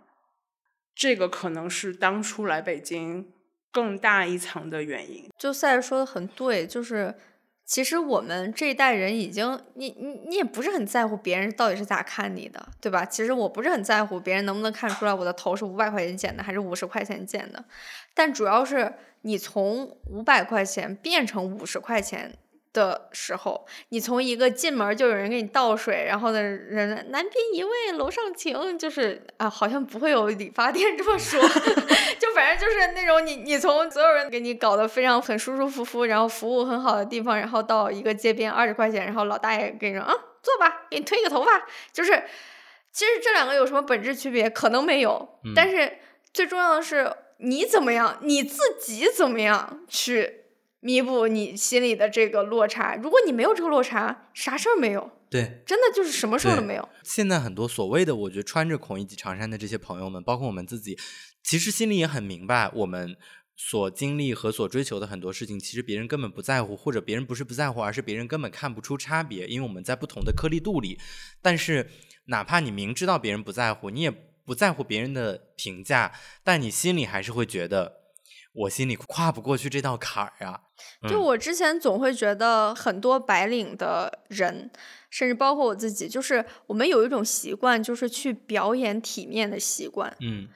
[0.96, 3.32] 这个可能是当初来北京
[3.72, 5.30] 更大一层的原因。
[5.38, 7.14] 就赛说的很对，就是
[7.66, 13.06] 其实我们这一代人已经，你你你也不是很在乎别人到底是咋看你的，对吧？
[13.06, 17.64] 其实我不是很在乎别人能不能看出来我的头是五百块钱剪的还是五十块钱剪的，
[18.16, 22.36] 但主要是你从五百块钱变成五十块钱。
[22.78, 31.42] 的时候，你从一个进门就有人给你倒水，然后的人南边一位，楼上请，就是啊，好像不会有理发店这么说，
[32.20, 40.14] 就反正就是那种你你从所有人给你搞得非常很舒舒服服，然后服务很好的地方，然后到一个街边二十块钱，然后老大爷给你说啊
[40.44, 42.24] 坐吧，给你推个头发，就是
[42.92, 44.50] 其实这两个有什么本质区别？
[44.50, 45.98] 可能没有，但是
[46.32, 50.44] 最重要的是你怎么样，你自己怎么样去。
[50.88, 52.96] 弥补你心里的这个落差。
[52.96, 55.12] 如果你没有这个落差，啥事儿没有。
[55.30, 56.90] 对，真的就是什么事儿都没有。
[57.04, 60.98] 现在很多所谓的，我觉得穿着孔乙己长衫的这些朋友们，包括我们自己，
[61.44, 63.18] 其实心里也很明白，我们
[63.58, 70.98] 所经历和所追求的很多事情，其实别人根本不在乎，或者别人不是不在乎，而是别人根本看不出差别，因为我们在不同的颗粒度里。
[71.42, 71.90] 但是，
[72.28, 74.10] 哪怕你明知道别人不在乎，你也
[74.46, 76.14] 不在乎别人的评价，
[76.46, 78.08] 但你心里还是会觉得。
[78.54, 80.62] 我心里跨不过去这道坎儿呀！
[81.08, 84.70] 就我之前总会觉得很多白领的人，
[85.10, 90.16] 甚至包括我自己，就是我们有一种习惯，就是去表演体面的习惯。
[90.22, 90.48] 嗯，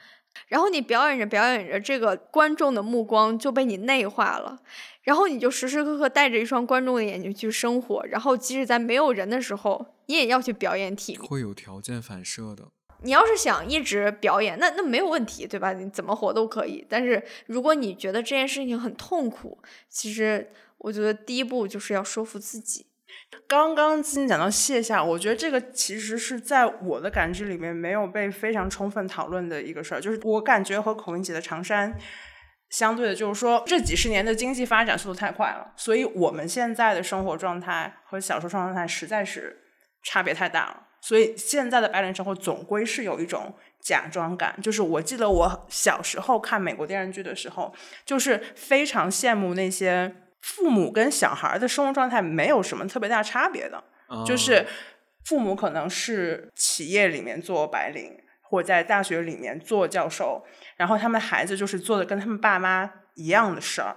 [0.48, 4.60] 然后你表演着表演着，这个观众的目光就被你内化了，
[5.04, 11.24] 然后你就时时刻刻带着一双观众的眼睛去生活，然后即使在没有人的时候，你也要去表演体面。
[11.30, 12.70] 会有条件反射的。
[13.04, 15.74] 你要是想一直表演，那那没有问题，对吧？
[15.74, 16.86] 你怎么活都可以。
[16.90, 19.58] 但是如果你觉得这件事情很痛苦，
[19.90, 22.88] 其实我觉得第一步就是要说服自己。
[23.48, 31.98] 刚刚金讲到卸下，我觉得这个其实是在我的感知里面没有被非常充分讨论的一个事儿，就是我感觉和孔云姐的长衫
[32.70, 39.62] 相对的，就是说这几十年的经济发展速度太快了，所以我们现在的生活状态和小时候状态实在是
[40.04, 44.58] 差别太大了，所以现在的白领生活总归是有一种假装感。
[44.62, 47.74] 就是我记得我小时候看美国电视剧的时候，
[48.06, 50.16] 就是非常羡慕那些。
[50.44, 53.84] 父母跟小孩的生活状态没有什么特别大差别的，
[54.26, 54.66] 就是
[55.24, 60.44] 父母可能是企业里面做白领，或在大学里面做教授，
[60.78, 63.96] 然后他们孩子就是做的跟他们爸妈一样的事儿。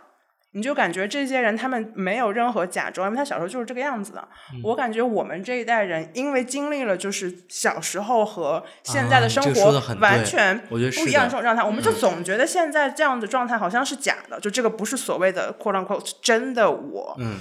[0.55, 4.29] 你就感觉这些人他们没有任何假装，因为他小时候就是这个样子的。
[4.62, 17.17] 我感觉我们这一代人，因为经历了就是小时候和现在的生活完全不一样这种状态，我们就总觉得现在这样的状态好像是假的，就这个不是所谓的 “quote unquote” 真的我。
[17.19, 17.38] 嗯。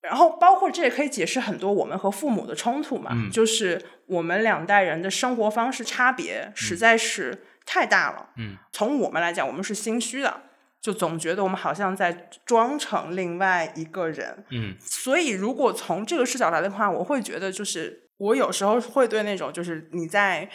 [0.00, 8.30] 然后包括这也可以解释很多我们和父母的冲突嘛，就是我们两代人的生活方式差别实在是太大了。
[8.38, 8.56] 嗯。
[8.72, 10.44] 从我们来讲，我们是心虚的。
[10.80, 20.48] 就总觉得我们好像在装成另外一个人，嗯，所以如果从这个视角来的话，我会觉得就是我有时候会对那种就是你在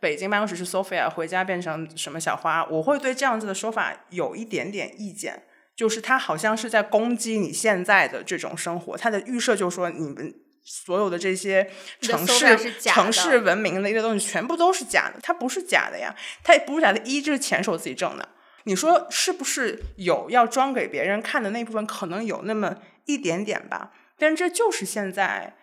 [0.00, 5.42] 北京办公室是 Sophia，回家变成什么小花，我会对这样子的说法有一点点意见，
[5.74, 18.28] 就是他好像是在攻击你现在的这种生活，他的预设就是说你们所有的这些城市城市文明的一些东西全部都是假的，它不是假的呀，它也不是假的，一就是钱是我自己挣的。
[18.66, 21.86] 你说是不是有要装给别人看的那部分？
[21.86, 25.56] 可能有那么一点点吧，但这就是现在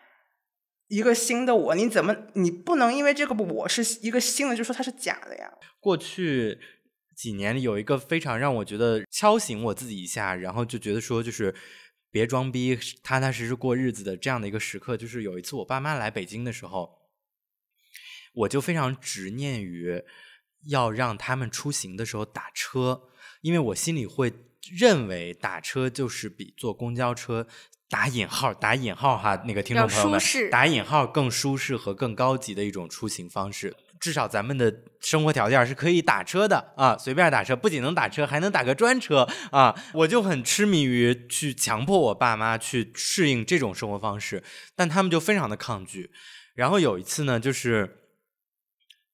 [0.87, 1.75] 一个新的我。
[1.75, 5.51] 你怎么你不能因为这个我是一个新的就说它是假的呀？
[5.81, 6.57] 过去
[7.13, 11.53] 几年里有一个非常让我觉得敲醒我自己一下，然后就觉得说就是
[12.09, 16.99] 别装逼，踏踏实实过日子的这样的一个时刻，就是有一次我爸妈来北京的时候，
[18.33, 20.01] 我就非常执念于。
[20.67, 23.03] 要让他们出行的时候打车，
[23.41, 24.31] 因为我心里会
[24.71, 27.45] 认为打车就是比坐公交车
[27.89, 33.75] 打引号打引号哈那个听众朋友们打引号更舒适和更高级的一种出行方式。
[33.99, 39.73] 至少咱们的生活条件是可以打车的啊，随便打车，不仅能打车，还能打个专车啊！
[39.93, 44.43] 我就很痴迷于去强迫我爸妈去适应这种生活方式，
[44.75, 46.11] 但他们就非常的抗拒。
[46.55, 47.99] 然后有一次呢，就是。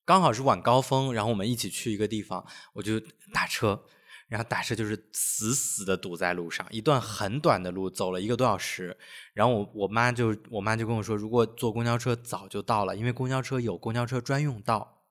[0.10, 2.44] 刚好是晚高峰，然后我们一起去一个地方，
[2.74, 3.00] 我就
[3.32, 3.80] 打车，
[4.28, 8.98] 然后打车就是死死的堵在路上，一段很短的路，走了一个多小时。
[9.36, 15.04] 然后我我妈就我妈就跟我说，如果坐公交车早就到了，因为公交车有公交车专用道，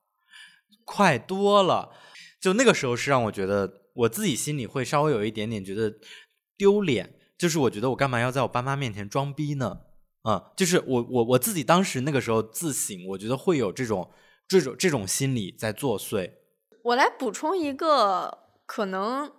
[0.83, 1.93] 快多了。
[2.41, 5.93] 就那个时候是让我觉得我自己心里会稍微有一点点觉得
[6.57, 9.79] 丢脸，就是我觉得我干嘛要在我爸妈面前装逼呢？
[10.23, 14.11] 啊，就是我我我自己当时那个时候自省，我觉得会有这种。
[14.49, 16.31] 这种这种心理在作祟。
[16.81, 19.31] 我来补充一个可能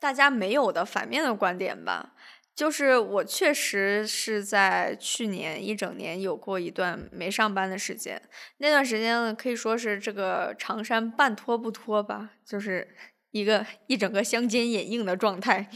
[0.00, 2.14] 大家没有的反面的观点吧，
[2.52, 8.20] 就是我确实是在去年一整年有过一段没上班的时间，
[8.58, 12.88] 那段时间可以说是这个长衫半脱不脱吧，就是
[13.30, 15.70] 一个一整个相间掩映的状态。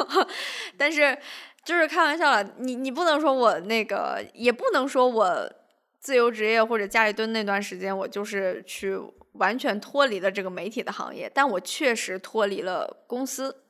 [0.76, 1.16] 但是
[1.64, 5.52] 就是开玩笑了，你你不能说我那个，也不能说我。
[6.06, 8.96] 自由职业或者家里蹲那段时间，我就是去
[9.32, 13.64] 完全脱离了这个媒体的行业，但我确实脱离了公司，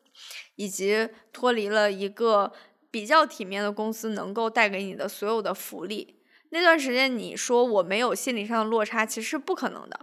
[0.56, 2.52] 以及脱离了一个
[2.90, 6.20] 比较体面的公司能够带给你的所有的福利。
[6.50, 9.98] 那段时间，你说我没有心理上的落差，其实是不可能的。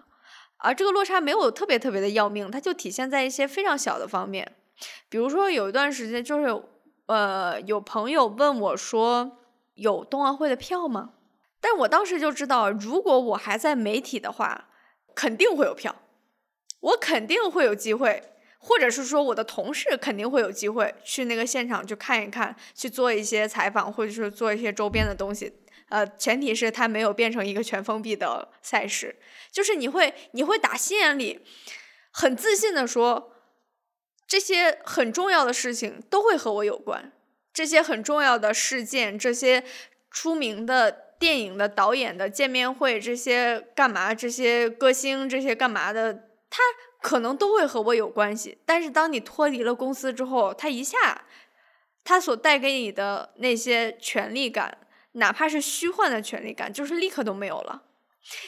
[0.57, 4.55] 而这个落差没有特别特别的要命，它就体现在一些非常小的方面，
[5.07, 6.60] 比如说有一段时间，就是
[7.05, 9.38] 呃，有朋友问我说，
[9.76, 11.12] 有冬奥会的票吗？
[11.64, 14.68] 但我当时就知道，如果我还在媒体的话，
[15.16, 15.95] 肯定会有票，
[16.82, 18.22] 我肯定会有机会，
[18.59, 25.53] 或者是说我的同事肯定会有机会去那个现场去看一看，去做一些采访，或者是做一些周边的东西。
[25.88, 29.16] 呃，前提是他没有变成一个全封闭的赛事，
[29.49, 31.39] 就是你会你会打心眼里
[32.11, 33.32] 很自信的说，
[34.28, 37.14] 这些很重要的事情都会和我有关，
[37.53, 39.64] 这些很重要的事件，这些
[40.11, 41.03] 出名的。
[41.24, 44.13] 电影的导演的见面会，这些干嘛？
[44.13, 46.13] 这些歌星，这些干嘛的
[46.49, 46.61] 他
[47.01, 48.57] 可能都会和我有关系。
[48.65, 51.24] 但是当你脱离了公司之后，他一下，
[52.03, 54.80] 他所带给你的那些权利感，
[55.13, 57.84] 哪怕是虚幻的权利感，就是立刻都没有了。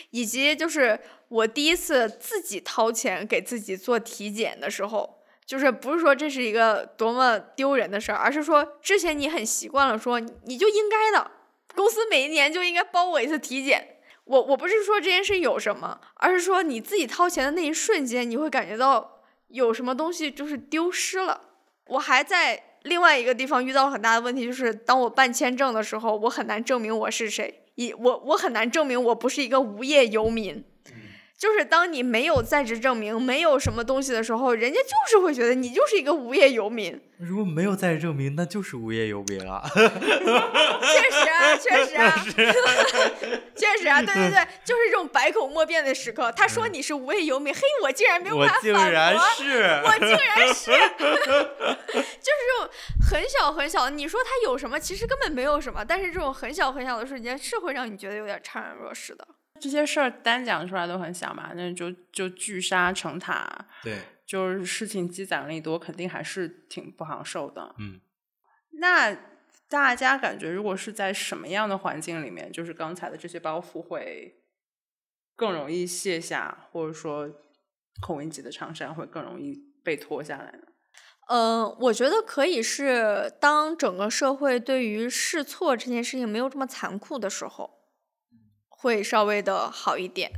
[0.10, 1.00] 以及就是
[1.30, 11.32] 我第一次自己掏钱给自己做体检的时候，就是不是说这是一个多么丢人的事儿，而是说之前你很习惯了说你就应该的，
[11.76, 13.98] 公司每一年就应该包我一次体检。
[14.24, 19.20] 我我不是说这件事有什么，而是说你自己掏钱的那一瞬间，你会感觉到
[19.50, 21.42] 有什么东西就是丢失了。
[21.88, 27.62] 我还在另外一个地方遇到很大的问题，就是当我办签证的时候，我很难证明我是谁。
[27.76, 30.64] 一我我很难证明我不是一个无业游民，
[31.38, 37.00] 就是当你没有在职证明，没有什么东西的时候，人家就是会觉得你就是一个无业游民。
[37.18, 39.64] 如果没有在职证明，那就是无业游民了。
[39.74, 42.26] 确实啊，确实啊
[43.56, 46.32] 确实啊，对对对，就是这种百口莫辩的时刻。
[46.32, 49.24] 他说你是无业游民，嘿，我竟然没有我办法反竟然驳。
[49.36, 52.70] 是，我竟然是，就是这种
[53.10, 54.80] 很小很小的，你说他有什么？
[54.80, 59.26] 其实根本没有什么，但是这种很小很小的瞬间是会让你觉得有点怅然若失的。
[59.60, 67.74] 这些事儿单讲出来都很小嘛，那就就聚沙成塔，对，就是事情积攒了一多，肯定还是挺不好受的。
[67.80, 68.00] 嗯，
[68.74, 69.16] 那
[69.68, 74.44] 大家感觉，如果是在什么样的环境里面，就是刚才的这些包袱会
[75.36, 77.30] 更容易卸下，或者说
[78.02, 80.68] 孔乙己的长衫会更容易被脱下来呢？
[81.28, 87.85] 嗯，我觉得可以是当整个社会对于试错这件事情没有这么残酷的时候，
[88.86, 90.32] 会稍微的好一点。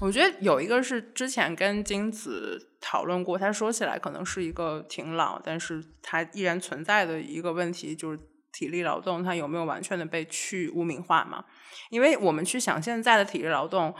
[0.00, 8.20] 我觉得有一个是之前跟金子讨论过，他说起来可能是一个挺老，但是它依然存在的一个问题，就是
[8.52, 11.46] 体力劳动它有没有完全的被去污名化嘛？
[11.88, 13.94] 因为我们去想现在的体力劳动，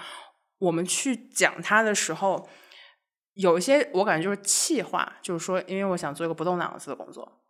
[0.58, 2.46] 我们去讲它的时候，
[3.32, 7.40] 有一些我感觉就是气话，就是说，因为我想做一个不动脑子的工作，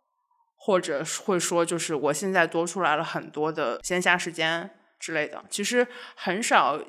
[0.55, 4.71] 或者会说就是我现在多出来了很多的闲暇时间
[5.01, 5.85] 之类的，其实
[6.15, 6.79] 很少。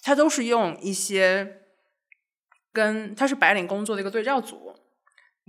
[0.00, 1.62] 他都是用一些
[2.72, 4.76] 跟他是白领工作的一个对照组，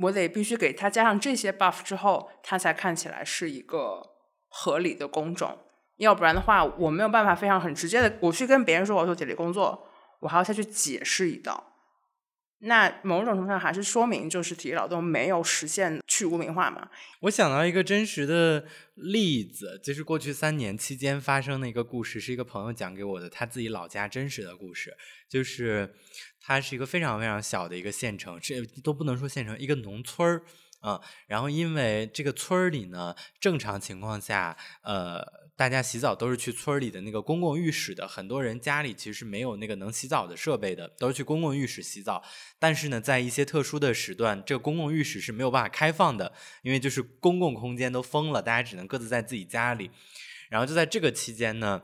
[0.02, 4.02] 我得必须给他加上这些 buff 之后，他才看起来是一个
[4.48, 5.60] 合理的工种，
[5.98, 9.88] 要不然的话，我没有办法非常很直接的，我去跟别人说我做体力工作，
[10.22, 11.69] 我还要再去解释一道。
[12.62, 16.90] 那某种程度上还是说明，就是体力劳动没有实现去污名化嘛？
[17.22, 24.96] 我想到一个真实的例子，就是过去三年期间发生的一个故事，是一个朋友讲给我的，他自己老家真实的故事。
[25.30, 25.94] 就是
[26.42, 30.44] 它是一个非常非常小的一个县城，这都不能说县城，一个农村儿
[30.82, 31.00] 嗯。
[31.28, 35.26] 然后因为这个村儿里呢，正常情况下，呃，
[35.56, 42.24] 大家洗澡都是去村儿里的那个公共浴室的，很多人家里其实没有那个能洗澡的设备的，都是去公共浴室洗澡。
[42.58, 49.92] 但是呢，在一些特殊的时段，这个公共浴室是没有办法开放的，因为就是公共空间都封了，大家只能各自在自己家里。
[50.50, 51.82] 然后就在这个期间呢，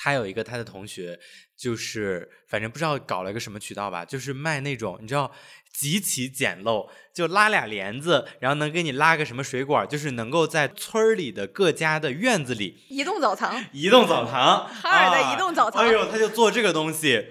[0.00, 1.18] 他有一个他的同学，
[1.58, 5.30] 就是反正不知道搞了一个什么渠道吧，就是卖那种你知道
[5.74, 17.26] 极其简陋，就拉俩帘子，然后能给你拉个什么水管，就是能够在村儿里的各家的院子里移动澡堂，移动澡堂， 哈尔的啊移动澡堂哎呦，他就做这个东西，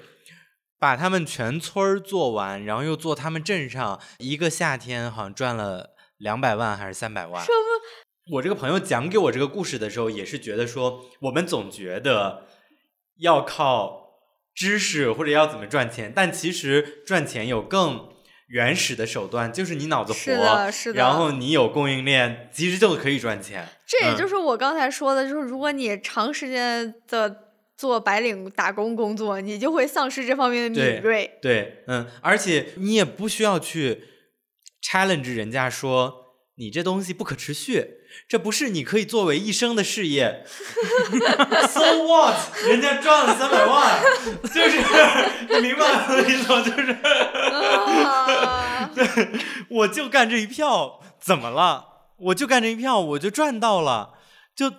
[0.77, 7.45] 把他们全村儿做完，然后又做他们镇上一个夏天，好像赚了两百万还是三百万。
[8.33, 12.45] 我这个朋友讲给我这个故事的时候，也是觉得说，我们总觉得
[13.19, 14.19] 要靠
[14.55, 18.09] 知识或者要怎么赚钱，但其实赚钱有更
[18.47, 23.63] 原始的手段，就是你脑子活，是的是的然后你有供应链，其实就可以赚钱。
[23.63, 27.43] 嗯这也就是我刚才说的，就是如果你长时间的
[27.77, 31.39] 做白领打工工作，你就会丧失这方面的敏锐。
[31.41, 34.03] 对，嗯，而且你也不需要去
[34.83, 36.13] challenge 人家说
[36.57, 37.96] 你这东西不可持续，
[38.27, 40.43] 这不是你可以作为一生的事业。
[41.69, 42.35] so what？
[42.65, 44.01] 人家赚了三百万，
[44.43, 44.77] 就是
[45.53, 46.61] 你明白我的意思吗？
[46.61, 46.97] 就是
[48.95, 49.39] 对，
[49.77, 51.85] 我就干这一票，怎么了？
[52.17, 54.13] 我就干这一票，我就赚到了，
[54.55, 54.71] 就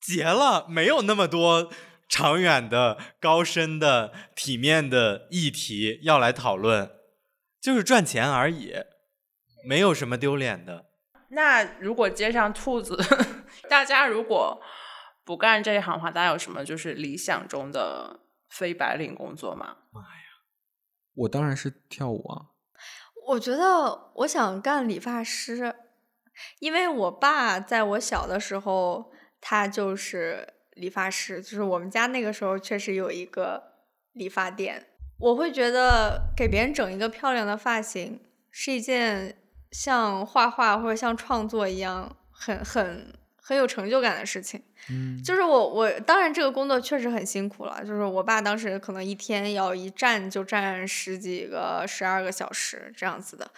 [0.00, 1.70] 结了，没有那么多
[2.08, 6.90] 长远的、高深的、体面的议题要来讨论，
[7.62, 8.72] 就是赚钱而已，
[9.64, 10.86] 没有什么丢脸的。
[11.30, 12.96] 那如果接上兔子，
[13.68, 14.60] 大家如果
[15.24, 19.76] 不干这一行的话，大家有什么就是理想中的非白领工作吗？
[19.92, 20.06] 妈呀
[21.14, 22.46] 我当然是跳舞啊。
[23.28, 25.76] 我觉得我想干理发师，
[26.58, 33.62] 因为我爸在我小的时候，他就是理发师，就是我们家那个时候确实有一个
[34.12, 34.88] 理发店。
[35.18, 38.20] 我会觉得给别人整一个漂亮的发型
[38.50, 39.39] 是一件
[39.72, 44.62] 像画画或者像创作一样很很很有成就感的事情。
[44.88, 53.50] 嗯，就是我我当然这个工作确实很辛苦了，就是我爸当时可能一天要一站就站十几个、十二个小时这样子的。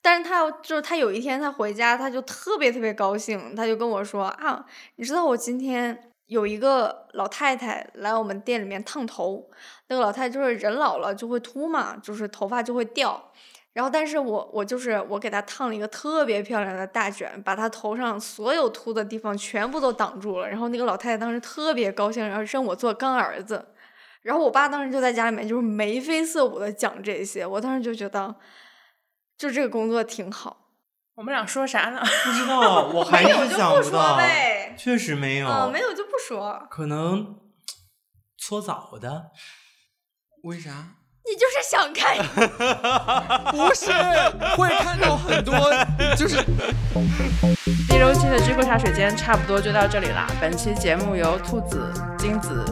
[0.00, 4.64] 但是他就是他有一天他回家他就特别特别高兴，他就跟我说啊，
[4.96, 9.48] 你知道我今天有一个老太太来我们店里面烫头，
[9.86, 13.30] 那个老太太就是人老了就会秃嘛，就是头发就会掉。
[13.72, 20.48] 然后，但是我我就是我给她烫了一个特别漂亮的大卷，把她头上所有秃的地方全部都挡住了。
[20.48, 23.74] 然后那个老太太当时特别高兴，然后认我做干儿子。
[24.20, 28.34] 然后我爸当时就在家里面就是眉飞色舞的讲这些，我当时就觉得，
[29.36, 30.58] 就这个工作挺好。
[31.14, 32.00] 我们俩说啥呢？
[32.24, 36.66] 不知道， 我还没有是就不到，呗，确实没有，嗯，没有就不说。
[36.70, 37.36] 可能
[38.38, 39.30] 搓澡的。
[40.44, 40.96] 为啥？
[41.24, 42.16] 你就是想看，
[43.52, 43.90] 不是，
[44.56, 45.72] 会看到很多，
[46.16, 46.42] 就是
[47.88, 50.26] 第六期的知乎茶水间差不多就到这里啦。
[50.40, 52.64] 本期节目由兔子、金子、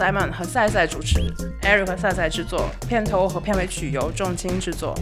[0.00, 1.20] Simon 和赛赛主持
[1.60, 4.98] ，Eric 和赛赛制作，片头和片尾曲由重青制作。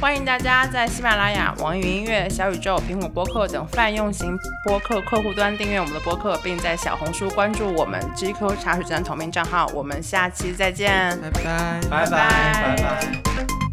[0.00, 4.34] 欢迎大家在喜马拉雅、网易云音乐、小宇宙、苹果播客等泛用型
[4.64, 9.66] 播客客户端订阅我们的播客，并在小红书关注我们 GQ 茶水站同名账号。
[9.74, 11.20] 我们下期再见。
[11.20, 11.80] 拜拜。
[11.90, 13.67] 拜拜拜拜。